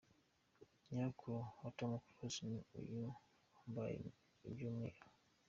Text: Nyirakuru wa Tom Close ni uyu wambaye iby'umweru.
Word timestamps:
Nyirakuru 0.87 1.37
wa 1.61 1.69
Tom 1.77 1.91
Close 2.13 2.41
ni 2.49 2.59
uyu 2.79 3.05
wambaye 3.55 3.95
iby'umweru. 4.49 5.01